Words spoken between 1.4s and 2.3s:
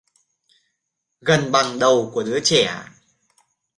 bằng đầu của